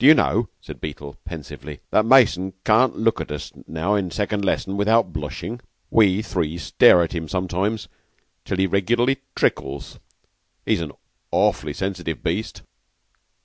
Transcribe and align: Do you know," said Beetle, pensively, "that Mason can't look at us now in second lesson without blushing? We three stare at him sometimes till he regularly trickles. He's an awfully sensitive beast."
Do 0.00 0.06
you 0.06 0.14
know," 0.14 0.48
said 0.60 0.80
Beetle, 0.80 1.14
pensively, 1.24 1.78
"that 1.92 2.04
Mason 2.04 2.54
can't 2.64 2.96
look 2.98 3.20
at 3.20 3.30
us 3.30 3.52
now 3.68 3.94
in 3.94 4.10
second 4.10 4.44
lesson 4.44 4.76
without 4.76 5.12
blushing? 5.12 5.60
We 5.92 6.22
three 6.22 6.58
stare 6.58 7.04
at 7.04 7.12
him 7.12 7.28
sometimes 7.28 7.86
till 8.44 8.56
he 8.58 8.66
regularly 8.66 9.18
trickles. 9.36 10.00
He's 10.64 10.80
an 10.80 10.90
awfully 11.30 11.72
sensitive 11.72 12.24
beast." 12.24 12.62